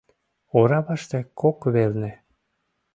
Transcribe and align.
Ораваште 0.59 1.19
кок 1.39 1.59
велне 1.73 2.11